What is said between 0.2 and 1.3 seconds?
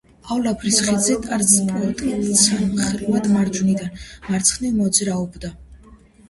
ავლაბრის ხიდზე